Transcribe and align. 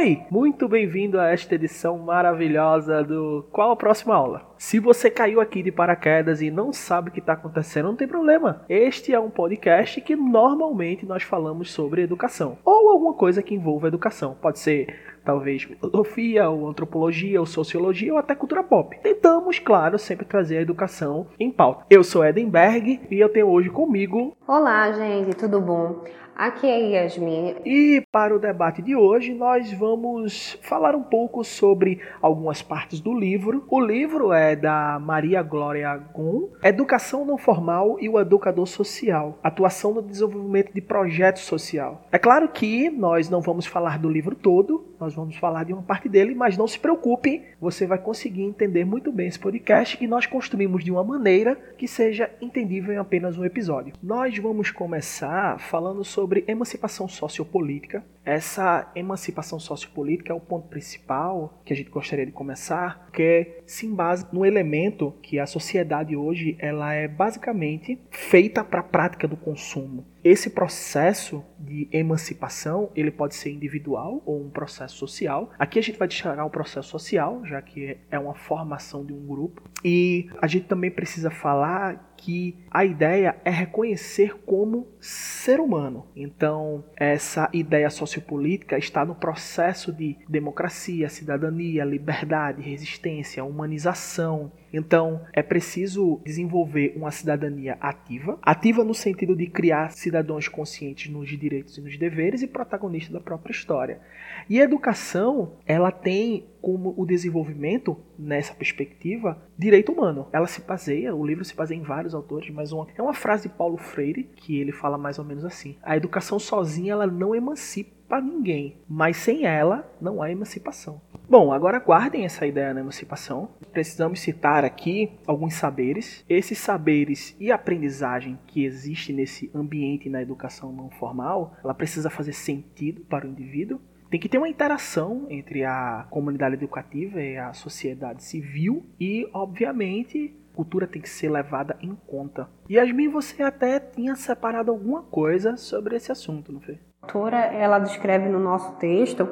Oi, 0.00 0.22
muito 0.30 0.66
bem-vindo 0.66 1.20
a 1.20 1.28
esta 1.28 1.54
edição 1.56 1.98
maravilhosa 1.98 3.04
do 3.04 3.44
Qual 3.52 3.70
a 3.70 3.76
Próxima 3.76 4.14
Aula? 4.14 4.50
Se 4.56 4.80
você 4.80 5.10
caiu 5.10 5.42
aqui 5.42 5.62
de 5.62 5.70
paraquedas 5.70 6.40
e 6.40 6.50
não 6.50 6.72
sabe 6.72 7.10
o 7.10 7.12
que 7.12 7.20
está 7.20 7.34
acontecendo, 7.34 7.88
não 7.88 7.96
tem 7.96 8.08
problema. 8.08 8.64
Este 8.66 9.12
é 9.12 9.20
um 9.20 9.28
podcast 9.28 10.00
que 10.00 10.16
normalmente 10.16 11.04
nós 11.04 11.22
falamos 11.22 11.70
sobre 11.70 12.00
educação 12.00 12.56
ou 12.64 12.88
alguma 12.88 13.12
coisa 13.12 13.42
que 13.42 13.54
envolva 13.54 13.88
educação. 13.88 14.34
Pode 14.40 14.58
ser 14.58 14.86
talvez 15.22 15.64
filosofia, 15.64 16.48
ou 16.48 16.66
antropologia, 16.66 17.38
ou 17.38 17.44
sociologia, 17.44 18.14
ou 18.14 18.18
até 18.18 18.34
cultura 18.34 18.64
pop. 18.64 18.98
Tentamos, 19.02 19.58
claro, 19.58 19.98
sempre 19.98 20.24
trazer 20.24 20.56
a 20.56 20.62
educação 20.62 21.26
em 21.38 21.50
pauta. 21.50 21.84
Eu 21.90 22.02
sou 22.02 22.24
Edenberg 22.24 23.00
e 23.10 23.20
eu 23.20 23.28
tenho 23.28 23.48
hoje 23.48 23.68
comigo. 23.68 24.34
Olá, 24.48 24.90
gente, 24.92 25.36
tudo 25.36 25.60
bom? 25.60 26.02
Aqui 26.40 26.66
é 26.66 27.02
Yasmin. 27.02 27.56
E 27.66 28.02
para 28.10 28.34
o 28.34 28.38
debate 28.38 28.80
de 28.80 28.96
hoje, 28.96 29.34
nós 29.34 29.70
vamos 29.74 30.58
falar 30.62 30.96
um 30.96 31.02
pouco 31.02 31.44
sobre 31.44 32.00
algumas 32.22 32.62
partes 32.62 32.98
do 32.98 33.12
livro. 33.12 33.62
O 33.68 33.78
livro 33.78 34.32
é 34.32 34.56
da 34.56 34.98
Maria 34.98 35.42
Glória 35.42 35.94
Gun, 35.98 36.48
Educação 36.64 37.26
Não 37.26 37.36
Formal 37.36 37.98
e 38.00 38.08
o 38.08 38.18
Educador 38.18 38.66
Social, 38.66 39.38
Atuação 39.42 39.92
no 39.92 40.00
Desenvolvimento 40.00 40.72
de 40.72 40.80
Projeto 40.80 41.40
Social. 41.40 42.06
É 42.10 42.18
claro 42.18 42.48
que 42.48 42.88
nós 42.88 43.28
não 43.28 43.42
vamos 43.42 43.66
falar 43.66 43.98
do 43.98 44.08
livro 44.08 44.34
todo, 44.34 44.89
nós 45.00 45.14
vamos 45.14 45.36
falar 45.36 45.64
de 45.64 45.72
uma 45.72 45.82
parte 45.82 46.08
dele, 46.08 46.34
mas 46.34 46.56
não 46.56 46.68
se 46.68 46.78
preocupe, 46.78 47.42
você 47.58 47.86
vai 47.86 47.98
conseguir 47.98 48.42
entender 48.42 48.84
muito 48.84 49.10
bem 49.10 49.26
esse 49.26 49.38
podcast 49.38 49.96
e 50.00 50.06
nós 50.06 50.26
construímos 50.26 50.84
de 50.84 50.90
uma 50.90 51.02
maneira 51.02 51.56
que 51.78 51.88
seja 51.88 52.30
entendível 52.40 52.92
em 52.92 52.98
apenas 52.98 53.38
um 53.38 53.44
episódio. 53.44 53.94
Nós 54.02 54.36
vamos 54.38 54.70
começar 54.70 55.58
falando 55.58 56.04
sobre 56.04 56.44
emancipação 56.46 57.08
sociopolítica. 57.08 58.04
Essa 58.24 58.90
emancipação 58.94 59.58
sociopolítica 59.58 60.32
é 60.32 60.36
o 60.36 60.40
ponto 60.40 60.68
principal 60.68 61.60
que 61.64 61.72
a 61.72 61.76
gente 61.76 61.90
gostaria 61.90 62.26
de 62.26 62.32
começar, 62.32 63.08
que 63.12 63.62
se 63.66 63.86
embasa 63.86 64.28
no 64.30 64.44
elemento 64.44 65.14
que 65.22 65.38
a 65.38 65.46
sociedade 65.46 66.14
hoje 66.14 66.56
ela 66.58 66.92
é 66.92 67.08
basicamente 67.08 67.98
feita 68.10 68.62
para 68.62 68.80
a 68.80 68.84
prática 68.84 69.26
do 69.26 69.36
consumo. 69.36 70.04
Esse 70.22 70.50
processo 70.50 71.42
de 71.70 71.88
emancipação, 71.92 72.90
ele 72.96 73.12
pode 73.12 73.36
ser 73.36 73.52
individual 73.52 74.20
ou 74.26 74.44
um 74.44 74.50
processo 74.50 74.96
social. 74.96 75.52
Aqui 75.56 75.78
a 75.78 75.82
gente 75.82 75.96
vai 75.96 76.08
destacar 76.08 76.44
o 76.44 76.50
processo 76.50 76.88
social, 76.88 77.46
já 77.46 77.62
que 77.62 77.96
é 78.10 78.18
uma 78.18 78.34
formação 78.34 79.04
de 79.04 79.12
um 79.12 79.24
grupo. 79.24 79.62
E 79.84 80.28
a 80.42 80.48
gente 80.48 80.66
também 80.66 80.90
precisa 80.90 81.30
falar 81.30 82.12
que 82.16 82.58
a 82.70 82.84
ideia 82.84 83.36
é 83.44 83.50
reconhecer 83.50 84.36
como 84.44 84.88
ser 85.00 85.60
humano. 85.60 86.06
Então, 86.14 86.84
essa 86.96 87.48
ideia 87.52 87.88
sociopolítica 87.88 88.76
está 88.76 89.04
no 89.04 89.14
processo 89.14 89.92
de 89.92 90.18
democracia, 90.28 91.08
cidadania, 91.08 91.84
liberdade, 91.84 92.60
resistência, 92.60 93.44
humanização, 93.44 94.52
então, 94.72 95.22
é 95.32 95.42
preciso 95.42 96.20
desenvolver 96.24 96.94
uma 96.96 97.10
cidadania 97.10 97.76
ativa, 97.80 98.38
ativa 98.42 98.84
no 98.84 98.94
sentido 98.94 99.34
de 99.34 99.46
criar 99.46 99.90
cidadãos 99.90 100.48
conscientes 100.48 101.10
nos 101.10 101.28
direitos 101.28 101.76
e 101.76 101.80
nos 101.80 101.96
deveres 101.98 102.42
e 102.42 102.46
protagonistas 102.46 103.12
da 103.12 103.20
própria 103.20 103.52
história. 103.52 104.00
E 104.48 104.60
a 104.60 104.64
educação, 104.64 105.54
ela 105.66 105.90
tem 105.90 106.46
como 106.60 106.94
o 106.96 107.06
desenvolvimento 107.06 107.96
nessa 108.18 108.54
perspectiva 108.54 109.42
direito 109.58 109.92
humano. 109.92 110.28
Ela 110.32 110.46
se 110.46 110.60
baseia, 110.60 111.14
o 111.14 111.26
livro 111.26 111.44
se 111.44 111.56
baseia 111.56 111.78
em 111.78 111.82
vários 111.82 112.14
autores, 112.14 112.50
mas 112.50 112.72
uma, 112.72 112.86
é 112.96 113.02
uma 113.02 113.14
frase 113.14 113.48
de 113.48 113.54
Paulo 113.54 113.76
Freire 113.76 114.24
que 114.36 114.58
ele 114.58 114.72
fala 114.72 114.98
mais 114.98 115.18
ou 115.18 115.24
menos 115.24 115.44
assim: 115.44 115.76
a 115.82 115.96
educação 115.96 116.38
sozinha 116.38 116.92
ela 116.92 117.06
não 117.06 117.34
emancipa 117.34 117.99
para 118.10 118.20
ninguém, 118.20 118.76
mas 118.88 119.18
sem 119.18 119.46
ela 119.46 119.88
não 120.00 120.20
há 120.20 120.32
emancipação. 120.32 121.00
Bom, 121.28 121.52
agora 121.52 121.78
guardem 121.78 122.24
essa 122.24 122.44
ideia 122.44 122.74
da 122.74 122.80
emancipação. 122.80 123.50
Precisamos 123.72 124.18
citar 124.18 124.64
aqui 124.64 125.12
alguns 125.24 125.54
saberes. 125.54 126.24
Esses 126.28 126.58
saberes 126.58 127.36
e 127.38 127.52
aprendizagem 127.52 128.36
que 128.48 128.64
existe 128.64 129.12
nesse 129.12 129.48
ambiente 129.54 130.10
na 130.10 130.20
educação 130.20 130.72
não 130.72 130.90
formal, 130.90 131.56
ela 131.62 131.72
precisa 131.72 132.10
fazer 132.10 132.32
sentido 132.32 133.02
para 133.02 133.24
o 133.24 133.30
indivíduo. 133.30 133.80
Tem 134.10 134.18
que 134.18 134.28
ter 134.28 134.38
uma 134.38 134.48
interação 134.48 135.28
entre 135.30 135.64
a 135.64 136.04
comunidade 136.10 136.56
educativa 136.56 137.22
e 137.22 137.36
a 137.36 137.52
sociedade 137.52 138.24
civil 138.24 138.84
e, 138.98 139.30
obviamente, 139.32 140.34
cultura 140.52 140.88
tem 140.88 141.00
que 141.00 141.08
ser 141.08 141.30
levada 141.30 141.78
em 141.80 141.94
conta. 141.94 142.48
Yasmin, 142.68 143.08
você 143.08 143.40
até 143.40 143.78
tinha 143.78 144.16
separado 144.16 144.72
alguma 144.72 145.04
coisa 145.04 145.56
sobre 145.56 145.94
esse 145.94 146.10
assunto, 146.10 146.52
não 146.52 146.60
foi? 146.60 146.80
Autora 147.10 147.36
ela 147.36 147.78
descreve 147.78 148.28
no 148.28 148.38
nosso 148.38 148.72
texto, 148.72 149.28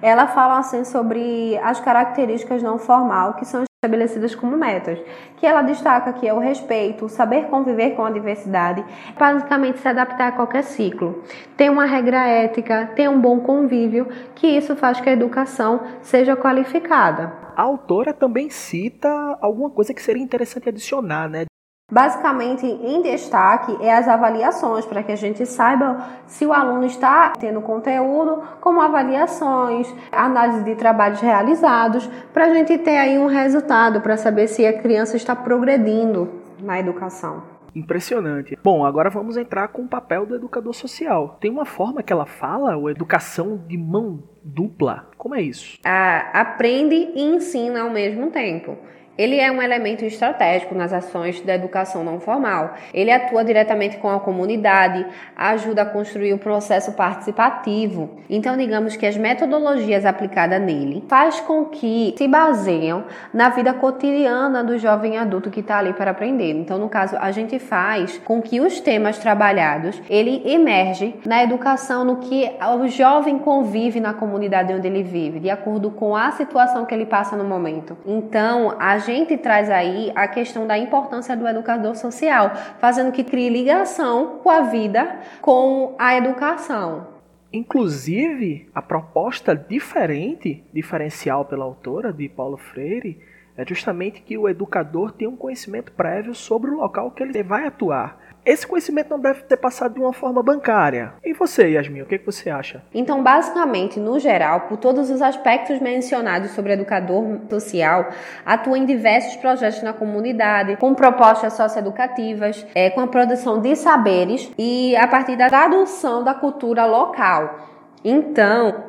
ela 0.00 0.28
fala 0.28 0.58
assim 0.58 0.84
sobre 0.84 1.58
as 1.58 1.80
características 1.80 2.62
não 2.62 2.78
formal 2.78 3.34
que 3.34 3.44
são 3.44 3.64
estabelecidas 3.82 4.34
como 4.34 4.56
metas, 4.56 4.98
que 5.36 5.46
ela 5.46 5.62
destaca 5.62 6.12
que 6.12 6.26
é 6.26 6.32
o 6.32 6.38
respeito, 6.38 7.08
saber 7.08 7.46
conviver 7.46 7.90
com 7.90 8.04
a 8.04 8.10
diversidade, 8.10 8.84
basicamente 9.18 9.78
se 9.78 9.88
adaptar 9.88 10.28
a 10.28 10.32
qualquer 10.32 10.62
ciclo, 10.62 11.22
ter 11.56 11.70
uma 11.70 11.84
regra 11.84 12.26
ética, 12.26 12.90
ter 12.94 13.08
um 13.08 13.20
bom 13.20 13.40
convívio, 13.40 14.08
que 14.34 14.46
isso 14.46 14.76
faz 14.76 15.00
que 15.00 15.08
a 15.08 15.12
educação 15.12 15.80
seja 16.02 16.36
qualificada. 16.36 17.32
A 17.56 17.62
autora 17.62 18.12
também 18.12 18.50
cita 18.50 19.08
alguma 19.40 19.70
coisa 19.70 19.94
que 19.94 20.02
seria 20.02 20.22
interessante 20.22 20.68
adicionar, 20.68 21.28
né? 21.28 21.46
Basicamente, 21.90 22.66
em 22.66 23.00
destaque 23.00 23.76
é 23.80 23.94
as 23.94 24.08
avaliações, 24.08 24.84
para 24.84 25.04
que 25.04 25.12
a 25.12 25.16
gente 25.16 25.46
saiba 25.46 26.04
se 26.26 26.44
o 26.44 26.52
aluno 26.52 26.84
está 26.84 27.32
tendo 27.38 27.60
conteúdo, 27.60 28.42
como 28.60 28.80
avaliações, 28.80 29.94
análise 30.10 30.64
de 30.64 30.74
trabalhos 30.74 31.20
realizados, 31.20 32.10
para 32.32 32.46
a 32.46 32.54
gente 32.54 32.76
ter 32.78 32.96
aí 32.96 33.16
um 33.16 33.26
resultado, 33.26 34.00
para 34.00 34.16
saber 34.16 34.48
se 34.48 34.66
a 34.66 34.76
criança 34.76 35.16
está 35.16 35.36
progredindo 35.36 36.28
na 36.60 36.80
educação. 36.80 37.44
Impressionante. 37.72 38.58
Bom, 38.64 38.84
agora 38.84 39.08
vamos 39.08 39.36
entrar 39.36 39.68
com 39.68 39.82
o 39.82 39.88
papel 39.88 40.26
do 40.26 40.34
educador 40.34 40.74
social. 40.74 41.36
Tem 41.40 41.52
uma 41.52 41.66
forma 41.66 42.02
que 42.02 42.12
ela 42.12 42.26
fala, 42.26 42.76
o 42.76 42.90
educação 42.90 43.62
de 43.64 43.78
mão 43.78 44.24
dupla. 44.42 45.06
Como 45.16 45.36
é 45.36 45.42
isso? 45.42 45.78
Ah, 45.84 46.30
aprende 46.32 46.94
e 47.14 47.22
ensina 47.22 47.82
ao 47.82 47.90
mesmo 47.90 48.32
tempo. 48.32 48.76
Ele 49.18 49.40
é 49.40 49.50
um 49.50 49.62
elemento 49.62 50.04
estratégico 50.04 50.74
nas 50.74 50.92
ações 50.92 51.40
da 51.40 51.54
educação 51.54 52.04
não 52.04 52.20
formal. 52.20 52.74
Ele 52.92 53.10
atua 53.10 53.44
diretamente 53.44 53.96
com 53.96 54.10
a 54.10 54.20
comunidade, 54.20 55.06
ajuda 55.36 55.82
a 55.82 55.86
construir 55.86 56.34
o 56.34 56.38
processo 56.38 56.92
participativo. 56.92 58.10
Então, 58.28 58.56
digamos 58.56 58.96
que 58.96 59.06
as 59.06 59.16
metodologias 59.16 60.04
aplicadas 60.04 60.60
nele 60.60 61.04
faz 61.08 61.40
com 61.40 61.66
que 61.66 62.14
se 62.16 62.28
baseiam 62.28 63.04
na 63.32 63.48
vida 63.48 63.72
cotidiana 63.72 64.62
do 64.62 64.78
jovem 64.78 65.16
adulto 65.16 65.50
que 65.50 65.60
está 65.60 65.78
ali 65.78 65.92
para 65.92 66.10
aprender. 66.10 66.52
Então, 66.52 66.78
no 66.78 66.88
caso, 66.88 67.16
a 67.18 67.30
gente 67.30 67.58
faz 67.58 68.18
com 68.24 68.42
que 68.42 68.60
os 68.60 68.80
temas 68.80 69.18
trabalhados 69.18 70.00
ele 70.10 70.42
emerge 70.44 71.14
na 71.24 71.42
educação 71.42 72.04
no 72.04 72.16
que 72.16 72.50
o 72.80 72.88
jovem 72.88 73.38
convive 73.38 74.00
na 74.00 74.12
comunidade 74.12 74.72
onde 74.72 74.86
ele 74.86 75.02
vive, 75.02 75.40
de 75.40 75.50
acordo 75.50 75.90
com 75.90 76.14
a 76.14 76.32
situação 76.32 76.84
que 76.84 76.94
ele 76.94 77.06
passa 77.06 77.36
no 77.36 77.44
momento. 77.44 77.96
Então, 78.04 78.74
a 78.78 78.98
gente 79.06 79.36
traz 79.36 79.70
aí 79.70 80.10
a 80.14 80.26
questão 80.26 80.66
da 80.66 80.76
importância 80.76 81.36
do 81.36 81.46
educador 81.46 81.94
social, 81.94 82.50
fazendo 82.78 83.12
que 83.12 83.22
crie 83.22 83.48
ligação 83.48 84.40
com 84.42 84.50
a 84.50 84.62
vida, 84.62 85.20
com 85.40 85.94
a 85.98 86.16
educação. 86.16 87.06
Inclusive, 87.52 88.68
a 88.74 88.82
proposta 88.82 89.54
diferente, 89.54 90.64
diferencial 90.72 91.44
pela 91.44 91.64
autora, 91.64 92.12
de 92.12 92.28
Paulo 92.28 92.56
Freire, 92.56 93.20
é 93.56 93.64
justamente 93.64 94.20
que 94.20 94.36
o 94.36 94.48
educador 94.48 95.12
tenha 95.12 95.30
um 95.30 95.36
conhecimento 95.36 95.92
prévio 95.92 96.34
sobre 96.34 96.70
o 96.70 96.76
local 96.76 97.12
que 97.12 97.22
ele 97.22 97.42
vai 97.42 97.66
atuar. 97.66 98.25
Esse 98.46 98.64
conhecimento 98.64 99.10
não 99.10 99.18
deve 99.18 99.42
ter 99.42 99.56
passado 99.56 99.94
de 99.94 100.00
uma 100.00 100.12
forma 100.12 100.40
bancária. 100.40 101.14
E 101.24 101.32
você, 101.32 101.70
Yasmin, 101.70 102.02
o 102.02 102.06
que, 102.06 102.14
é 102.14 102.18
que 102.18 102.24
você 102.24 102.48
acha? 102.48 102.80
Então, 102.94 103.20
basicamente, 103.20 103.98
no 103.98 104.20
geral, 104.20 104.60
por 104.68 104.76
todos 104.76 105.10
os 105.10 105.20
aspectos 105.20 105.80
mencionados 105.80 106.52
sobre 106.52 106.72
educador 106.72 107.40
social, 107.50 108.08
atua 108.44 108.78
em 108.78 108.86
diversos 108.86 109.34
projetos 109.34 109.82
na 109.82 109.92
comunidade, 109.92 110.76
com 110.76 110.94
propostas 110.94 111.54
socioeducativas, 111.54 112.64
é, 112.72 112.88
com 112.88 113.00
a 113.00 113.08
produção 113.08 113.60
de 113.60 113.74
saberes 113.74 114.48
e 114.56 114.94
a 114.94 115.08
partir 115.08 115.34
da 115.34 115.48
tradução 115.48 116.22
da 116.22 116.32
cultura 116.32 116.86
local. 116.86 117.58
Então, 118.04 118.84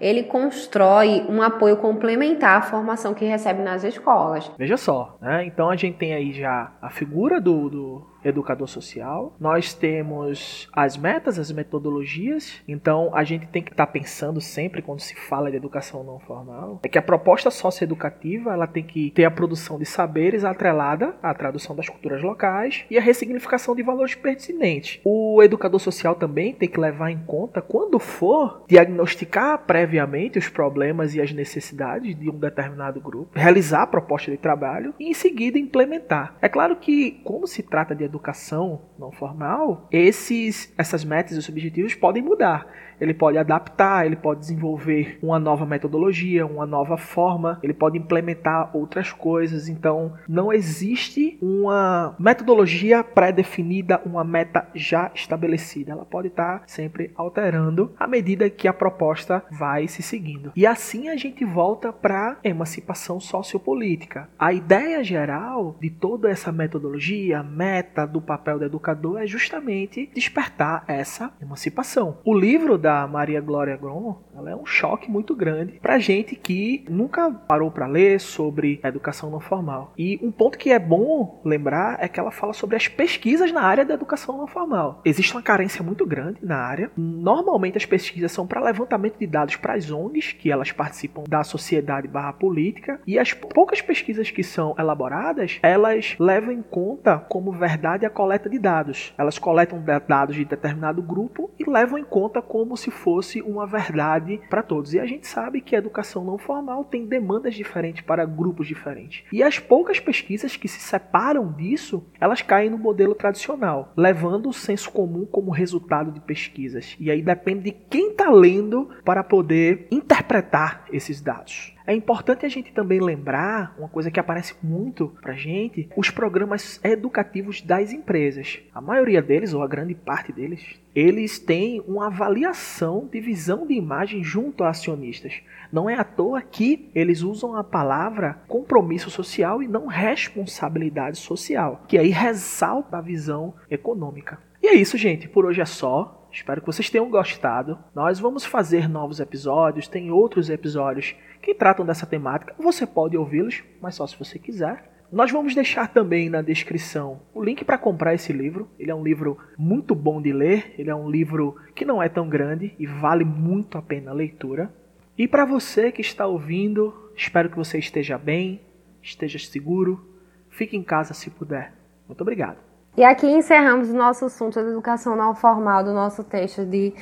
ele 0.00 0.22
constrói 0.24 1.24
um 1.28 1.42
apoio 1.42 1.76
complementar 1.78 2.58
à 2.58 2.62
formação 2.62 3.14
que 3.14 3.24
recebe 3.24 3.62
nas 3.62 3.84
escolas. 3.84 4.50
Veja 4.56 4.76
só, 4.76 5.16
né? 5.20 5.44
Então 5.44 5.70
a 5.70 5.76
gente 5.76 5.98
tem 5.98 6.14
aí 6.14 6.32
já 6.32 6.72
a 6.80 6.90
figura 6.90 7.40
do, 7.40 7.68
do 7.68 8.06
educador 8.24 8.68
social, 8.68 9.34
nós 9.38 9.74
temos 9.74 10.68
as 10.72 10.96
metas, 10.96 11.38
as 11.38 11.50
metodologias. 11.50 12.62
Então 12.66 13.14
a 13.14 13.24
gente 13.24 13.46
tem 13.46 13.62
que 13.62 13.72
estar 13.72 13.86
tá 13.86 13.92
pensando 13.92 14.40
sempre 14.40 14.82
quando 14.82 15.00
se 15.00 15.14
fala 15.14 15.50
de 15.50 15.56
educação 15.56 16.02
não 16.02 16.18
formal, 16.18 16.80
é 16.82 16.88
que 16.88 16.98
a 16.98 17.02
proposta 17.02 17.50
socioeducativa 17.50 18.52
ela 18.52 18.66
tem 18.66 18.82
que 18.82 19.10
ter 19.10 19.24
a 19.24 19.30
produção 19.30 19.78
de 19.78 19.84
saberes 19.84 20.44
atrelada 20.44 21.14
à 21.22 21.34
tradução 21.34 21.76
das 21.76 21.88
culturas 21.88 22.22
locais 22.22 22.84
e 22.90 22.98
a 22.98 23.00
ressignificação 23.00 23.74
de 23.74 23.82
valores 23.82 24.14
pertinentes. 24.14 25.00
O 25.04 25.42
educador 25.42 25.80
social 25.80 26.14
também 26.14 26.54
tem 26.54 26.68
que 26.68 26.80
levar 26.80 27.10
em 27.10 27.18
conta 27.18 27.60
quando 27.60 27.98
for 27.98 28.64
diagnosticar 28.68 29.58
previamente 29.66 30.38
os 30.38 30.48
problemas 30.48 31.14
e 31.14 31.20
as 31.20 31.32
necessidades 31.32 32.18
de 32.18 32.30
um 32.30 32.38
determinado 32.38 33.00
grupo, 33.00 33.38
realizar 33.38 33.82
a 33.82 33.86
proposta 33.86 34.30
de 34.30 34.36
trabalho 34.36 34.94
e 34.98 35.08
em 35.08 35.14
seguida 35.14 35.58
implementar. 35.58 36.36
É 36.40 36.48
claro 36.48 36.76
que 36.76 37.20
como 37.24 37.46
se 37.46 37.62
trata 37.62 37.94
de 37.94 38.04
educação 38.14 38.82
não 38.98 39.10
formal, 39.10 39.88
esses, 39.90 40.72
essas 40.78 41.04
metas 41.04 41.36
e 41.36 41.50
objetivos 41.50 41.94
podem 41.94 42.22
mudar 42.22 42.66
ele 43.00 43.14
pode 43.14 43.38
adaptar, 43.38 44.06
ele 44.06 44.16
pode 44.16 44.40
desenvolver 44.40 45.18
uma 45.22 45.38
nova 45.38 45.66
metodologia, 45.66 46.46
uma 46.46 46.66
nova 46.66 46.96
forma, 46.96 47.58
ele 47.62 47.74
pode 47.74 47.98
implementar 47.98 48.74
outras 48.76 49.12
coisas. 49.12 49.68
Então, 49.68 50.12
não 50.28 50.52
existe 50.52 51.38
uma 51.40 52.14
metodologia 52.18 53.02
pré-definida, 53.02 54.00
uma 54.04 54.24
meta 54.24 54.68
já 54.74 55.10
estabelecida. 55.14 55.92
Ela 55.92 56.04
pode 56.04 56.28
estar 56.28 56.62
sempre 56.66 57.10
alterando 57.14 57.92
à 57.98 58.06
medida 58.06 58.50
que 58.50 58.68
a 58.68 58.72
proposta 58.72 59.42
vai 59.50 59.88
se 59.88 60.02
seguindo. 60.02 60.52
E 60.56 60.66
assim 60.66 61.08
a 61.08 61.16
gente 61.16 61.44
volta 61.44 61.92
para 61.92 62.38
emancipação 62.42 63.20
sociopolítica. 63.20 64.28
A 64.38 64.52
ideia 64.52 65.02
geral 65.02 65.76
de 65.80 65.90
toda 65.90 66.30
essa 66.30 66.52
metodologia, 66.52 67.42
meta 67.42 68.06
do 68.06 68.20
papel 68.20 68.58
do 68.58 68.64
educador 68.64 69.20
é 69.20 69.26
justamente 69.26 70.10
despertar 70.14 70.84
essa 70.86 71.32
emancipação. 71.40 72.18
O 72.24 72.34
livro 72.34 72.76
da 72.84 73.06
Maria 73.06 73.40
Glória 73.40 73.78
Grom, 73.78 74.16
ela 74.36 74.50
é 74.50 74.54
um 74.54 74.66
choque 74.66 75.10
muito 75.10 75.34
grande 75.34 75.80
pra 75.80 75.98
gente 75.98 76.36
que 76.36 76.84
nunca 76.86 77.30
parou 77.30 77.70
para 77.70 77.86
ler 77.86 78.20
sobre 78.20 78.78
a 78.82 78.88
educação 78.88 79.30
não 79.30 79.40
formal. 79.40 79.94
E 79.96 80.20
um 80.22 80.30
ponto 80.30 80.58
que 80.58 80.70
é 80.70 80.78
bom 80.78 81.40
lembrar 81.42 81.96
é 81.98 82.06
que 82.08 82.20
ela 82.20 82.30
fala 82.30 82.52
sobre 82.52 82.76
as 82.76 82.86
pesquisas 82.86 83.50
na 83.50 83.62
área 83.62 83.86
da 83.86 83.94
educação 83.94 84.36
não 84.36 84.46
formal. 84.46 85.00
Existe 85.02 85.32
uma 85.32 85.40
carência 85.40 85.82
muito 85.82 86.04
grande 86.04 86.40
na 86.42 86.58
área. 86.58 86.90
Normalmente 86.94 87.78
as 87.78 87.86
pesquisas 87.86 88.32
são 88.32 88.46
para 88.46 88.60
levantamento 88.60 89.18
de 89.18 89.26
dados 89.26 89.56
para 89.56 89.72
as 89.72 89.90
ONGs, 89.90 90.32
que 90.34 90.50
elas 90.50 90.70
participam 90.70 91.24
da 91.26 91.42
sociedade 91.42 92.06
barra 92.06 92.34
política, 92.34 93.00
e 93.06 93.18
as 93.18 93.32
poucas 93.32 93.80
pesquisas 93.80 94.30
que 94.30 94.42
são 94.42 94.74
elaboradas, 94.78 95.58
elas 95.62 96.16
levam 96.18 96.52
em 96.52 96.60
conta 96.60 97.16
como 97.16 97.50
verdade 97.50 98.04
a 98.04 98.10
coleta 98.10 98.50
de 98.50 98.58
dados. 98.58 99.14
Elas 99.16 99.38
coletam 99.38 99.82
dados 100.06 100.36
de 100.36 100.44
determinado 100.44 101.00
grupo 101.00 101.50
levam 101.68 101.98
em 101.98 102.04
conta 102.04 102.42
como 102.42 102.64
como 102.64 102.78
se 102.78 102.90
fosse 102.90 103.40
uma 103.40 103.66
verdade 103.66 104.40
para 104.48 104.62
todos. 104.62 104.94
E 104.94 104.98
a 104.98 105.06
gente 105.06 105.26
sabe 105.26 105.60
que 105.60 105.76
a 105.76 105.78
educação 105.78 106.24
não 106.24 106.38
formal 106.38 106.82
tem 106.82 107.06
demandas 107.06 107.54
diferentes 107.54 108.02
para 108.02 108.24
grupos 108.24 108.66
diferentes. 108.66 109.22
E 109.30 109.42
as 109.42 109.58
poucas 109.58 110.00
pesquisas 110.00 110.56
que 110.56 110.66
se 110.66 110.80
separam 110.80 111.52
disso, 111.52 112.04
elas 112.18 112.42
caem 112.42 112.70
no 112.70 112.78
modelo 112.78 113.14
tradicional, 113.14 113.92
levando 113.96 114.48
o 114.48 114.52
senso 114.52 114.90
comum 114.90 115.24
como 115.24 115.50
resultado 115.50 116.10
de 116.10 116.20
pesquisas. 116.20 116.96
E 116.98 117.10
aí 117.10 117.22
depende 117.22 117.64
de 117.64 117.72
quem 117.72 118.10
está 118.10 118.30
lendo 118.30 118.88
para 119.04 119.22
poder 119.22 119.86
interpretar 119.90 120.86
esses 120.90 121.20
dados. 121.20 121.74
É 121.86 121.94
importante 121.94 122.46
a 122.46 122.48
gente 122.48 122.72
também 122.72 122.98
lembrar 122.98 123.74
uma 123.78 123.88
coisa 123.88 124.10
que 124.10 124.18
aparece 124.18 124.54
muito 124.62 125.14
pra 125.20 125.34
gente, 125.34 125.86
os 125.94 126.08
programas 126.08 126.80
educativos 126.82 127.60
das 127.60 127.92
empresas. 127.92 128.60
A 128.74 128.80
maioria 128.80 129.20
deles, 129.20 129.52
ou 129.52 129.62
a 129.62 129.68
grande 129.68 129.94
parte 129.94 130.32
deles, 130.32 130.80
eles 130.94 131.38
têm 131.38 131.82
uma 131.86 132.06
avaliação 132.06 133.06
de 133.12 133.20
visão 133.20 133.66
de 133.66 133.74
imagem 133.74 134.24
junto 134.24 134.64
a 134.64 134.70
acionistas. 134.70 135.42
Não 135.70 135.90
é 135.90 135.94
à 135.94 136.04
toa 136.04 136.40
que 136.40 136.88
eles 136.94 137.20
usam 137.20 137.54
a 137.54 137.62
palavra 137.62 138.40
compromisso 138.48 139.10
social 139.10 139.62
e 139.62 139.68
não 139.68 139.86
responsabilidade 139.86 141.18
social, 141.18 141.84
que 141.86 141.98
aí 141.98 142.08
ressalta 142.08 142.96
a 142.96 143.02
visão 143.02 143.54
econômica. 143.70 144.38
E 144.62 144.68
é 144.68 144.74
isso, 144.74 144.96
gente. 144.96 145.28
Por 145.28 145.44
hoje 145.44 145.60
é 145.60 145.66
só. 145.66 146.23
Espero 146.34 146.60
que 146.60 146.66
vocês 146.66 146.90
tenham 146.90 147.08
gostado. 147.08 147.78
Nós 147.94 148.18
vamos 148.18 148.44
fazer 148.44 148.88
novos 148.88 149.20
episódios, 149.20 149.86
tem 149.86 150.10
outros 150.10 150.50
episódios 150.50 151.14
que 151.40 151.54
tratam 151.54 151.86
dessa 151.86 152.06
temática. 152.06 152.56
Você 152.58 152.84
pode 152.84 153.16
ouvi-los, 153.16 153.62
mas 153.80 153.94
só 153.94 154.04
se 154.04 154.18
você 154.18 154.36
quiser. 154.36 154.90
Nós 155.12 155.30
vamos 155.30 155.54
deixar 155.54 155.86
também 155.86 156.28
na 156.28 156.42
descrição 156.42 157.20
o 157.32 157.40
link 157.40 157.64
para 157.64 157.78
comprar 157.78 158.14
esse 158.14 158.32
livro. 158.32 158.68
Ele 158.76 158.90
é 158.90 158.94
um 158.94 159.04
livro 159.04 159.38
muito 159.56 159.94
bom 159.94 160.20
de 160.20 160.32
ler, 160.32 160.74
ele 160.76 160.90
é 160.90 160.94
um 160.94 161.08
livro 161.08 161.54
que 161.72 161.84
não 161.84 162.02
é 162.02 162.08
tão 162.08 162.28
grande 162.28 162.74
e 162.80 162.84
vale 162.84 163.24
muito 163.24 163.78
a 163.78 163.82
pena 163.82 164.10
a 164.10 164.14
leitura. 164.14 164.74
E 165.16 165.28
para 165.28 165.44
você 165.44 165.92
que 165.92 166.00
está 166.00 166.26
ouvindo, 166.26 167.12
espero 167.14 167.48
que 167.48 167.56
você 167.56 167.78
esteja 167.78 168.18
bem, 168.18 168.60
esteja 169.00 169.38
seguro, 169.38 170.04
fique 170.50 170.76
em 170.76 170.82
casa 170.82 171.14
se 171.14 171.30
puder. 171.30 171.72
Muito 172.08 172.22
obrigado. 172.22 172.73
E 172.96 173.02
aqui 173.02 173.26
encerramos 173.26 173.90
o 173.90 173.94
nosso 173.94 174.26
assunto 174.26 174.62
da 174.62 174.70
educação 174.70 175.16
não 175.16 175.34
formal 175.34 175.82
do 175.82 175.92
nosso 175.92 176.22
texto 176.22 176.64
de 176.64 176.94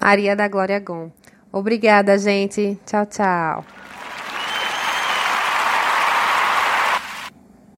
Maria 0.00 0.36
da 0.36 0.46
Glória 0.46 0.78
Gon. 0.78 1.10
Obrigada, 1.52 2.16
gente. 2.16 2.78
Tchau, 2.86 3.04
tchau. 3.06 3.64